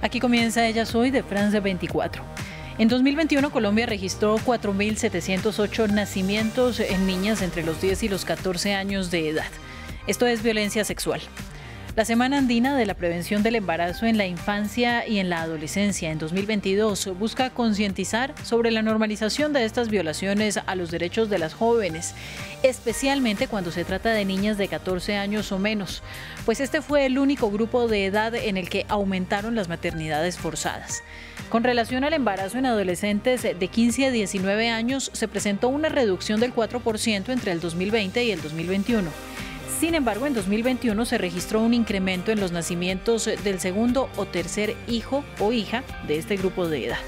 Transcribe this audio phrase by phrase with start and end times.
[0.00, 2.22] Aquí comienza Ella Soy de France 24.
[2.78, 9.10] En 2021 Colombia registró 4.708 nacimientos en niñas entre los 10 y los 14 años
[9.10, 9.50] de edad.
[10.06, 11.20] Esto es violencia sexual.
[11.98, 16.12] La Semana Andina de la Prevención del Embarazo en la Infancia y en la Adolescencia
[16.12, 21.54] en 2022 busca concientizar sobre la normalización de estas violaciones a los derechos de las
[21.54, 22.14] jóvenes,
[22.62, 26.04] especialmente cuando se trata de niñas de 14 años o menos,
[26.44, 31.02] pues este fue el único grupo de edad en el que aumentaron las maternidades forzadas.
[31.48, 36.38] Con relación al embarazo en adolescentes de 15 a 19 años, se presentó una reducción
[36.38, 39.10] del 4% entre el 2020 y el 2021.
[39.78, 44.74] Sin embargo, en 2021 se registró un incremento en los nacimientos del segundo o tercer
[44.88, 46.98] hijo o hija de este grupo de edad.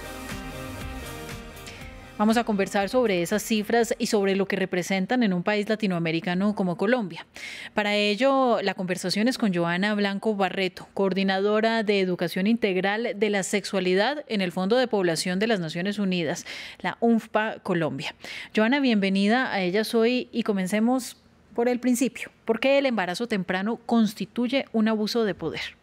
[2.16, 6.54] Vamos a conversar sobre esas cifras y sobre lo que representan en un país latinoamericano
[6.54, 7.26] como Colombia.
[7.74, 13.42] Para ello, la conversación es con Joana Blanco Barreto, coordinadora de Educación Integral de la
[13.42, 16.44] Sexualidad en el Fondo de Población de las Naciones Unidas,
[16.80, 18.14] la UNFPA Colombia.
[18.54, 21.16] Joana, bienvenida a Ella Soy y comencemos
[21.54, 22.30] por el principio.
[22.44, 25.80] ¿Por qué el embarazo temprano constituye un abuso de poder?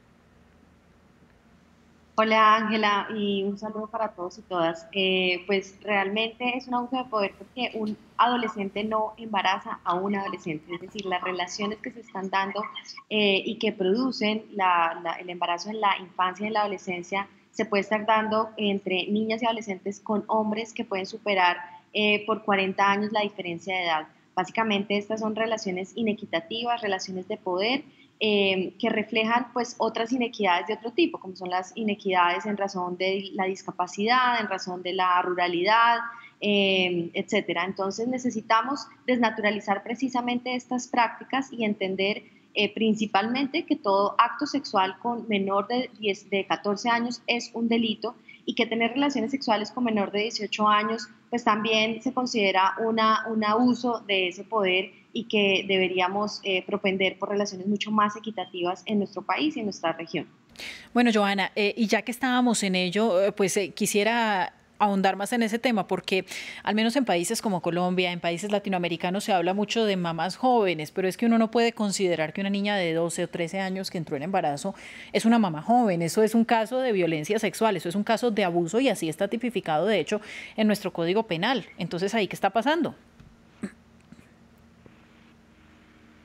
[2.20, 4.88] Hola Ángela y un saludo para todos y todas.
[4.92, 10.16] Eh, pues realmente es un abuso de poder porque un adolescente no embaraza a un
[10.16, 12.64] adolescente, es decir, las relaciones que se están dando
[13.12, 14.46] eh, y que producen
[15.20, 19.44] el embarazo en la infancia y en la adolescencia se puede estar dando entre niñas
[19.44, 21.58] y adolescentes con hombres que pueden superar
[21.94, 24.08] eh, por 40 años la diferencia de edad.
[24.38, 27.84] Básicamente estas son relaciones inequitativas, relaciones de poder
[28.20, 32.98] eh, que reflejan pues otras inequidades de otro tipo, como son las inequidades en razón
[32.98, 35.98] de la discapacidad, en razón de la ruralidad,
[36.40, 37.66] eh, etcétera.
[37.66, 42.22] Entonces necesitamos desnaturalizar precisamente estas prácticas y entender
[42.54, 47.68] eh, principalmente que todo acto sexual con menor de, 10, de 14 años es un
[47.68, 48.16] delito
[48.48, 53.28] y que tener relaciones sexuales con menor de 18 años, pues también se considera una,
[53.28, 58.84] un abuso de ese poder y que deberíamos eh, propender por relaciones mucho más equitativas
[58.86, 60.30] en nuestro país y en nuestra región.
[60.94, 65.44] Bueno, Joana, eh, y ya que estábamos en ello, eh, pues quisiera ahondar más en
[65.44, 66.26] ese tema, porque
[66.64, 70.92] al menos en países como Colombia, en países latinoamericanos se habla mucho de mamás jóvenes,
[70.92, 73.92] pero es que uno no puede considerar que una niña de 12 o 13 años
[73.92, 74.76] que entró en embarazo
[75.14, 78.32] es una mamá joven, eso es un caso de violencia sexual, eso es un caso
[78.32, 80.22] de abuso y así está tipificado de hecho
[80.56, 81.66] en nuestro Código Penal.
[81.78, 82.96] Entonces, ¿ahí qué está pasando?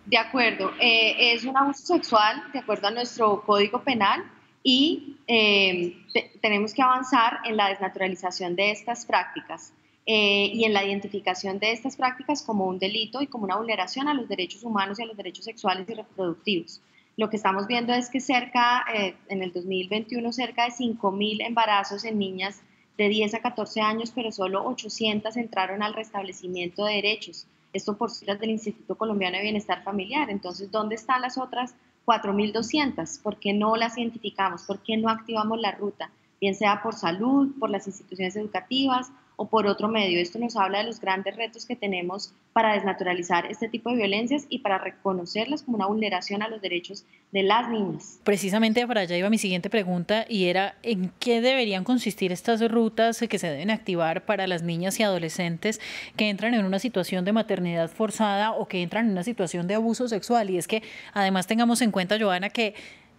[0.06, 4.22] De acuerdo, eh, es un abuso sexual de acuerdo a nuestro Código Penal
[4.62, 5.96] y eh,
[6.40, 9.72] tenemos que avanzar en la desnaturalización de estas prácticas
[10.06, 14.08] eh, y en la identificación de estas prácticas como un delito y como una vulneración
[14.08, 16.80] a los derechos humanos y a los derechos sexuales y reproductivos.
[17.16, 22.04] Lo que estamos viendo es que cerca, eh, en el 2021, cerca de 5.000 embarazos
[22.04, 22.62] en niñas
[22.96, 27.46] de 10 a 14 años, pero solo 800 entraron al restablecimiento de derechos.
[27.72, 30.30] Esto por cifras del Instituto Colombiano de Bienestar Familiar.
[30.30, 31.74] Entonces, ¿dónde están las otras
[32.06, 33.22] 4.200.
[33.22, 34.62] ¿Por qué no las identificamos?
[34.62, 36.10] ¿Por qué no activamos la ruta?
[36.40, 40.20] Bien sea por salud, por las instituciones educativas o por otro medio.
[40.20, 44.46] Esto nos habla de los grandes retos que tenemos para desnaturalizar este tipo de violencias
[44.48, 48.20] y para reconocerlas como una vulneración a los derechos de las niñas.
[48.22, 53.18] Precisamente para allá iba mi siguiente pregunta y era en qué deberían consistir estas rutas
[53.28, 55.80] que se deben activar para las niñas y adolescentes
[56.14, 59.74] que entran en una situación de maternidad forzada o que entran en una situación de
[59.74, 60.50] abuso sexual.
[60.50, 62.74] Y es que además tengamos en cuenta, Joana, que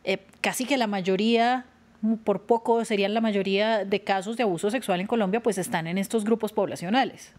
[0.06, 1.66] eh, casi que la mayoría
[2.24, 5.98] por poco serían la mayoría de casos de abuso sexual en Colombia, pues están en
[5.98, 7.34] estos grupos poblacionales.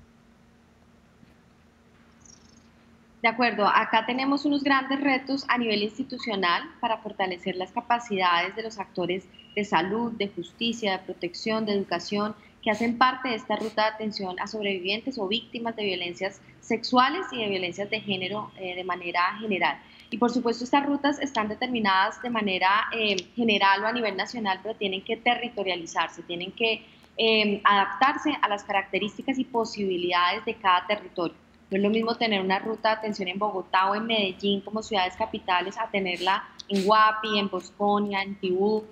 [3.25, 8.63] De acuerdo, acá tenemos unos grandes retos a nivel institucional para fortalecer las capacidades de
[8.63, 9.25] los actores
[9.57, 12.35] de salud, de justicia, de protección, de educación,
[12.65, 17.27] que hacen parte de esta ruta de atención a sobrevivientes o víctimas de violencias sexuales
[17.31, 19.79] y de violencias de género eh, de manera general.
[20.09, 24.61] Y por supuesto estas rutas están determinadas de manera eh, general o a nivel nacional,
[24.63, 26.87] pero tienen que territorializarse, tienen que
[27.19, 31.37] eh, adaptarse a las características y posibilidades de cada territorio.
[31.71, 34.83] No es lo mismo tener una ruta de atención en Bogotá o en Medellín como
[34.83, 38.85] ciudades capitales a tenerla en Guapi, en Bosconia, en Tibú.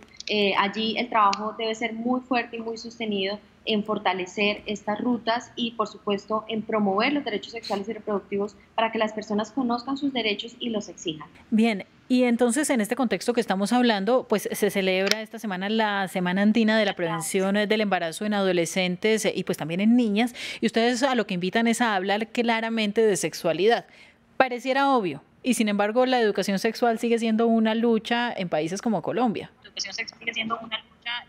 [0.59, 5.73] Allí el trabajo debe ser muy fuerte y muy sostenido en fortalecer estas rutas y,
[5.73, 10.13] por supuesto, en promover los derechos sexuales y reproductivos para que las personas conozcan sus
[10.13, 11.29] derechos y los exijan.
[11.51, 16.09] Bien, y entonces en este contexto que estamos hablando, pues se celebra esta semana la
[16.09, 20.67] Semana Andina de la Prevención del Embarazo en Adolescentes y pues también en niñas, y
[20.67, 23.87] ustedes a lo que invitan es a hablar claramente de sexualidad.
[24.37, 29.03] Pareciera obvio, Y sin embargo, la educación sexual sigue siendo una lucha en países como
[29.03, 29.51] Colombia.
[29.63, 31.27] La educación sexual sigue siendo una lucha.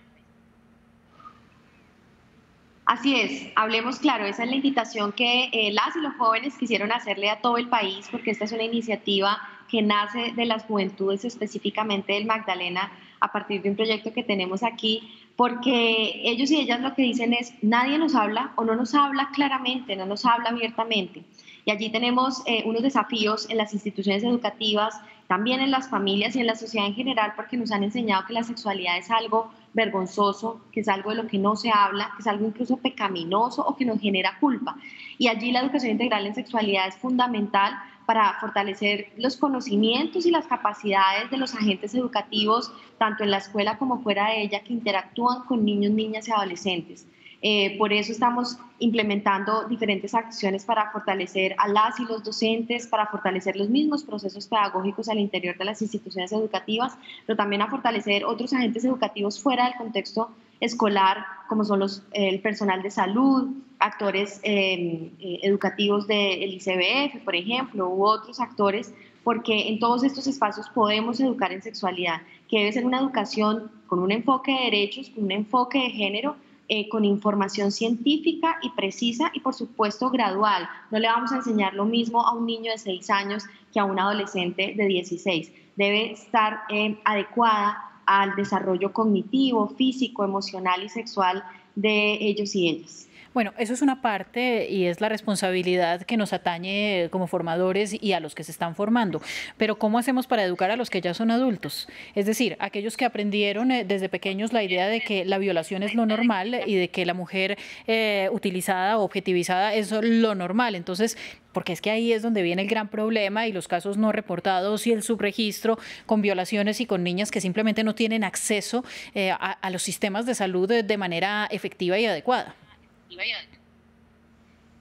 [2.85, 6.91] Así es, hablemos claro, esa es la invitación que eh, las y los jóvenes quisieron
[6.91, 9.37] hacerle a todo el país, porque esta es una iniciativa
[9.69, 12.91] que nace de las juventudes, específicamente del Magdalena,
[13.21, 17.33] a partir de un proyecto que tenemos aquí, porque ellos y ellas lo que dicen
[17.33, 21.23] es, nadie nos habla o no nos habla claramente, no nos habla abiertamente.
[21.63, 26.41] Y allí tenemos eh, unos desafíos en las instituciones educativas, también en las familias y
[26.41, 30.61] en la sociedad en general, porque nos han enseñado que la sexualidad es algo vergonzoso,
[30.71, 33.75] que es algo de lo que no se habla, que es algo incluso pecaminoso o
[33.75, 34.77] que nos genera culpa.
[35.17, 37.73] Y allí la educación integral en sexualidad es fundamental
[38.05, 43.77] para fortalecer los conocimientos y las capacidades de los agentes educativos, tanto en la escuela
[43.77, 47.07] como fuera de ella, que interactúan con niños, niñas y adolescentes.
[47.41, 53.07] Eh, por eso estamos implementando diferentes acciones para fortalecer a las y los docentes, para
[53.07, 58.25] fortalecer los mismos procesos pedagógicos al interior de las instituciones educativas, pero también a fortalecer
[58.25, 64.41] otros agentes educativos fuera del contexto escolar, como son los, el personal de salud, actores
[64.43, 68.93] em, eh, educativos del ICBF, por ejemplo, u otros actores,
[69.23, 73.99] porque en todos estos espacios podemos educar en sexualidad, que debe ser una educación con
[73.99, 76.35] un enfoque de derechos, con un enfoque de género,
[76.69, 80.67] eh, con información científica y precisa y por supuesto gradual.
[80.91, 83.43] No le vamos a enseñar lo mismo a un niño de 6 años
[83.73, 85.51] que a un adolescente de 16.
[85.75, 91.43] Debe estar eh, adecuada al desarrollo cognitivo, físico, emocional y sexual
[91.75, 93.07] de ellos y ellas.
[93.33, 98.13] Bueno, eso es una parte y es la responsabilidad que nos atañe como formadores y
[98.13, 99.23] a los que se están formando.
[99.57, 101.87] Pero ¿cómo hacemos para educar a los que ya son adultos?
[102.13, 105.95] Es decir, aquellos que aprendieron eh, desde pequeños la idea de que la violación es
[105.95, 107.57] lo normal y de que la mujer
[107.87, 110.75] eh, utilizada o objetivizada es lo normal.
[110.75, 111.17] Entonces,
[111.53, 114.85] porque es que ahí es donde viene el gran problema y los casos no reportados
[114.85, 119.69] y el subregistro con violaciones y con niñas que simplemente no tienen acceso eh, a,
[119.71, 122.55] los sistemas de salud de manera efectiva y adecuada.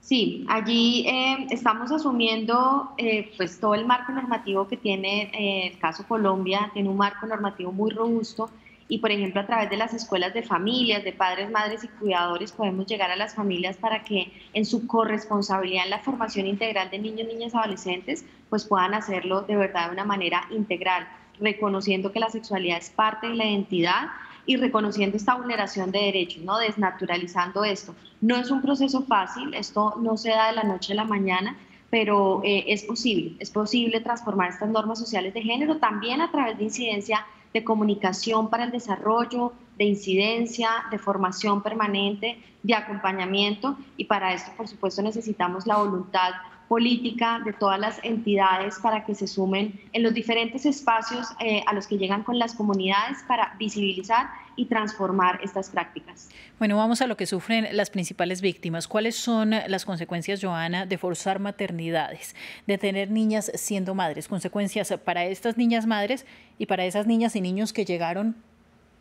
[0.02, 5.78] Sí, allí eh, estamos asumiendo eh, pues todo el marco normativo que tiene eh, el
[5.78, 8.50] caso Colombia, tiene un marco normativo muy robusto
[8.88, 12.50] y por ejemplo a través de las escuelas de familias, de padres, madres y cuidadores
[12.50, 16.98] podemos llegar a las familias para que en su corresponsabilidad en la formación integral de
[16.98, 21.08] niños, niñas, adolescentes pues puedan hacerlo de verdad de una manera integral,
[21.38, 24.08] reconociendo que la sexualidad es parte de la identidad
[24.46, 26.58] y reconociendo esta vulneración de derechos, ¿no?
[26.58, 27.94] desnaturalizando esto.
[28.20, 31.56] No es un proceso fácil, esto no se da de la noche a la mañana,
[31.90, 36.58] pero eh, es posible, es posible transformar estas normas sociales de género también a través
[36.58, 44.04] de incidencia de comunicación para el desarrollo, de incidencia, de formación permanente, de acompañamiento y
[44.04, 46.30] para esto, por supuesto, necesitamos la voluntad
[46.72, 51.74] política de todas las entidades para que se sumen en los diferentes espacios eh, a
[51.74, 56.30] los que llegan con las comunidades para visibilizar y transformar estas prácticas.
[56.58, 58.88] Bueno, vamos a lo que sufren las principales víctimas.
[58.88, 62.34] ¿Cuáles son las consecuencias, Joana, de forzar maternidades,
[62.66, 64.26] de tener niñas siendo madres?
[64.26, 66.24] Consecuencias para estas niñas madres
[66.56, 68.34] y para esas niñas y niños que llegaron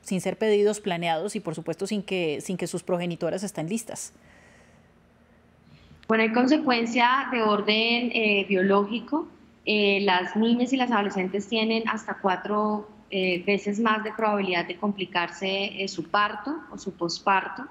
[0.02, 4.12] sin ser pedidos, planeados y por supuesto sin que, sin que sus progenitoras estén listas.
[6.12, 9.30] Bueno, hay consecuencia de orden eh, biológico.
[9.66, 14.76] Eh, las niñas y las adolescentes tienen hasta cuatro eh, veces más de probabilidad de
[14.76, 17.64] complicarse su parto o su posparto,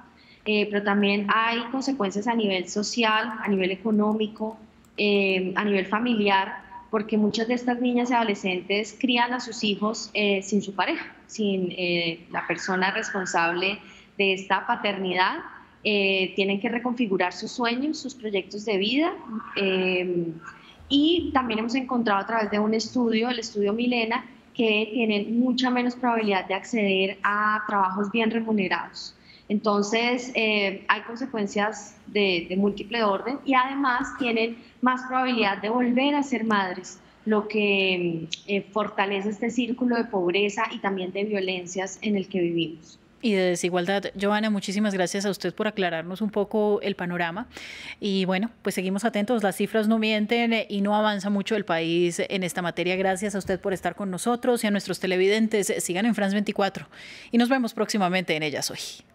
[0.42, 4.56] pero también hay consecuencias a nivel social, a nivel económico,
[4.96, 10.62] a nivel familiar, porque muchas de estas niñas y adolescentes crían a sus hijos sin
[10.62, 11.76] su pareja, sin
[12.30, 13.78] la persona responsable
[14.16, 15.40] de esta paternidad
[15.82, 19.14] eh, tienen que reconfigurar sus sueños, sus proyectos de vida.
[19.56, 20.26] Eh,
[20.88, 25.70] y también hemos encontrado a través de un estudio, el estudio Milena, que tienen mucha
[25.70, 29.14] menos probabilidad de acceder a trabajos bien remunerados.
[29.48, 36.14] Entonces, eh, hay consecuencias de, de, múltiple orden y además tienen más probabilidad de volver
[36.14, 38.26] a ser madres, lo que
[38.72, 43.42] fortalece este círculo de pobreza y también de violencias en el que vivimos y de
[43.42, 44.04] desigualdad.
[44.20, 47.46] Joana, muchísimas gracias a usted por aclararnos un poco el panorama.
[48.00, 52.20] Y bueno, pues seguimos atentos, las cifras no mienten y no avanza mucho el país
[52.28, 52.96] en esta materia.
[52.96, 55.72] Gracias a usted por estar con nosotros y a nuestros televidentes.
[55.78, 56.86] Sigan en France 24
[57.30, 59.09] y nos vemos próximamente en Ellas Hoy.